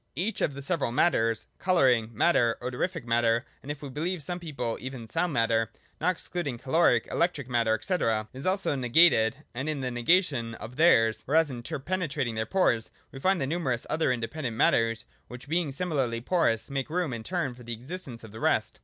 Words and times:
Each 0.15 0.41
of 0.41 0.55
the 0.55 0.63
several 0.63 0.91
mat 0.91 1.11
ters 1.13 1.45
(colouring 1.59 2.09
matter, 2.11 2.57
odorific 2.59 3.03
matter, 3.05 3.45
and 3.61 3.69
if 3.71 3.83
we 3.83 3.89
beheve 3.89 4.19
some 4.23 4.39
people, 4.39 4.79
even 4.81 5.07
sound 5.07 5.31
matter,— 5.31 5.69
not 5.99 6.09
excluding 6.13 6.57
caloric, 6.57 7.07
electric 7.11 7.47
matter, 7.47 7.77
&c.) 7.79 7.97
is 8.33 8.47
also 8.47 8.73
negated: 8.73 9.43
and 9.53 9.69
in 9.69 9.81
this 9.81 9.91
nega 9.91 10.23
tion 10.23 10.55
of 10.55 10.77
theirs, 10.77 11.23
or 11.27 11.35
as 11.35 11.51
interpenetrating 11.51 12.33
their 12.33 12.47
pores, 12.47 12.89
we 13.11 13.19
find 13.19 13.39
the 13.39 13.45
numerous 13.45 13.85
other 13.91 14.11
independent 14.11 14.57
matters, 14.57 15.05
which, 15.27 15.47
being 15.47 15.71
similarly 15.71 16.19
porous, 16.19 16.71
make 16.71 16.89
room 16.89 17.13
in 17.13 17.21
turn 17.21 17.53
for 17.53 17.61
the 17.61 17.73
existence 17.73 18.23
of 18.23 18.31
the 18.31 18.39
rest. 18.39 18.79